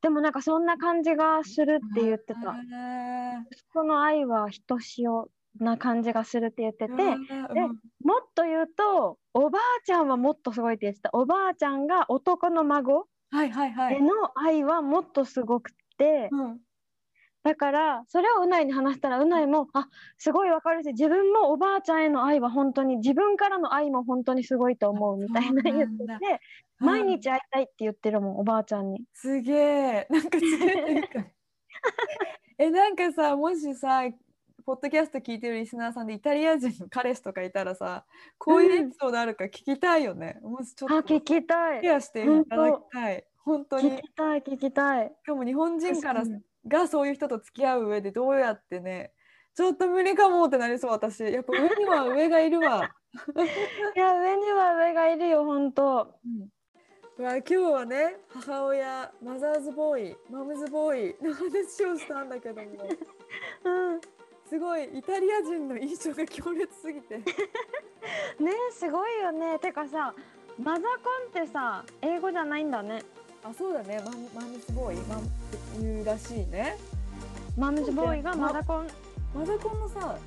[0.06, 2.52] でもなんかそんな感じがするって言ってた。
[2.52, 2.62] へ
[3.50, 5.26] 息子の愛はひとしお
[5.58, 7.26] な感じがするって言ってえて、うん。
[7.26, 7.60] で
[8.04, 11.10] もっと言うとおばあちゃんはもっとすごいって言ってた。
[11.12, 13.08] おばあちゃんが男の孫。
[13.96, 16.60] への愛はもっとすごくて、うん。
[17.42, 19.88] だからそれをうないに話したらうないもあ
[20.18, 26.40] すごいわかるし自分もおばあちゃんへの愛は本当に自分からの愛も本当にすごいと思うみたいな言ってて
[26.78, 29.04] 毎日会いたいって言ってるもんおばあちゃんに。
[29.12, 30.06] すげえ。
[30.10, 31.36] なんか連れて行く
[32.58, 34.02] えなんかさもしさ
[34.64, 38.04] ポッドキャスト聞いてるリスナーさんでイタリア人の彼氏とかいたらさ
[38.38, 40.96] こういうエピソードあるか聞きたいよね、もしちょっと。
[40.96, 41.80] あ聞きたい。
[41.82, 43.24] シェアしていただきたい。
[43.44, 43.78] 本当。
[43.78, 43.90] に。
[43.90, 45.12] 聞きたい聞きたい。
[45.22, 46.24] しかも日本人から
[46.66, 49.12] がそういう人と付き合う上でどうやってね
[49.54, 51.22] ちょっと無理かもってなりそう私。
[51.22, 52.90] やっぱ上には上がいるわ、
[53.94, 56.18] いや上には上がいるよ本当。
[56.24, 56.48] うん
[57.18, 62.68] まあ今日はね母親マザーズボーイマムズボーイの話をしたんだけども。
[63.64, 64.00] うん。
[64.48, 67.16] すごいイタリア人の印象が強烈すぎて。
[68.38, 69.58] ねすごいよね。
[69.58, 70.14] てかさ
[70.62, 73.02] マザコンってさ英語じゃないんだね。
[73.42, 73.98] あそうだね。
[74.04, 76.76] マムマムズボーイマムって言うらしいね。
[77.56, 78.88] マムズボーイがマザコン。
[79.34, 80.18] マザコンのさ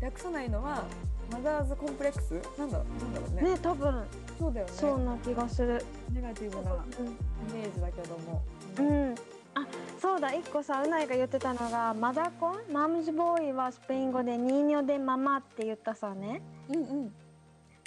[0.00, 0.84] 略さないのは
[1.32, 3.42] マザーズコンプレックスなんだなんだろうね。
[3.42, 4.04] ね多分
[4.38, 4.72] そうだよね。
[4.72, 5.84] そうな気がする。
[6.12, 8.42] ネガティブなイメージだけども、
[8.78, 9.14] うん、
[9.54, 9.66] あ
[10.00, 10.32] そうだ。
[10.34, 12.72] 一個さうないが言ってたのがマザコン？
[12.72, 16.42] マムズボーイはスペイン語でニーニョでママって言ったさね。
[16.68, 17.12] うんうん。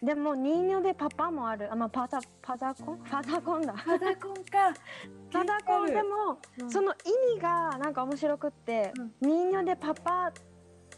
[0.03, 1.71] でもニーニョでパパもある。
[1.71, 2.99] あまあパザパザコン？
[3.09, 3.73] パザコンだ。
[3.73, 4.73] マザコンか。
[5.31, 6.71] パザコンでも、うん。
[6.71, 8.91] その意味がなんか面白くって、
[9.21, 10.31] ニーニョでパパ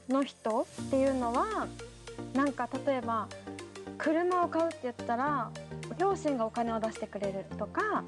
[0.09, 1.67] の人っていうのは
[2.33, 3.27] なんか例えば
[3.97, 5.49] 車を買うって言ったら
[5.99, 8.03] 両親がお金を出してくれるとか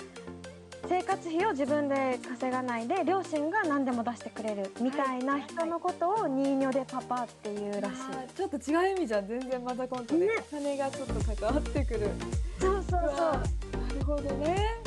[0.87, 7.95] 生活費を自分で稼がないで両親が何でも出してくれるみたいな人のことをニーニョでパパっていうらしい。
[8.11, 10.27] あーちょっと違う意味じゃん全然マザコンとね。
[10.27, 12.09] ねお金がちょっと関わってくる。
[12.59, 13.05] そうそうう。
[13.05, 14.81] わなるほどね。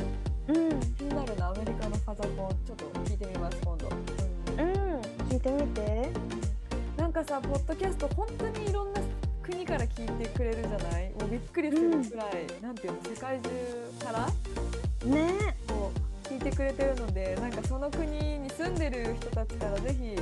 [0.49, 0.57] そう。
[0.57, 0.81] うん。
[0.81, 2.35] 気になるなアメリカのパザコン。
[2.67, 4.61] ちょっと聞いてみます今度、うん。
[4.61, 4.65] う
[4.97, 6.11] ん聞いてみて。
[6.97, 9.01] なんかさポッドキャスト本当にいろんな
[9.43, 11.11] 国から聞いてくれるじゃない？
[11.19, 13.49] もうびっくりするくらい、なんていうの世界中
[14.05, 14.27] から？
[15.09, 15.57] ね。
[15.69, 20.17] こう聞いてくれてるのでなんかその国に住んでる人たちからぜひ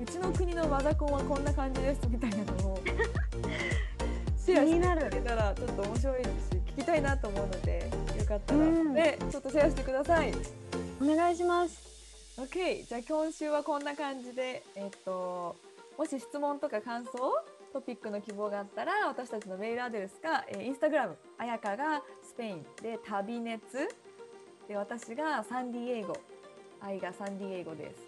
[0.00, 2.78] うちの国のマザコンはこんな感じですみたいなのを
[4.38, 6.28] シェアしてくれたらちょっと面白いし
[6.76, 10.32] 聞きたいなと思うのでよかったら、うんねちょっとシェアしてください。
[11.02, 11.84] お願いします。
[12.38, 15.56] OK じゃあ今週はこんな感じでえっと
[15.98, 17.10] もし質問とか感想
[17.76, 23.88] トピックの希望があったら私たちのメールアドレスか、えーインスタグラムあやかがスペインで旅熱。
[24.66, 26.16] で私がサンディエゴ。
[26.80, 28.06] 愛がサンディエゴです。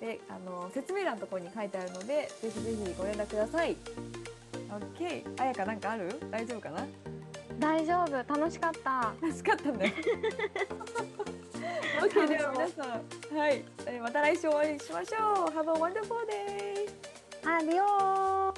[0.00, 3.76] であの説明欄のところに書いてあるのでぜひぜひご連絡ください。
[4.98, 6.08] OK あやかなんかある？
[6.30, 6.86] 大丈夫かな？
[7.60, 8.10] 大丈夫。
[8.34, 9.14] 楽しかった。
[9.22, 9.94] 楽しかったね
[12.02, 13.38] OK では皆さん。
[13.38, 15.50] はい、えーまた来週お会いしましょう。
[15.50, 16.90] Have a wonderful day!
[17.44, 18.53] Adiós.